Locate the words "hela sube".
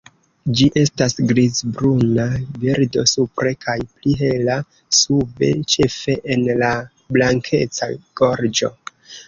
4.23-5.53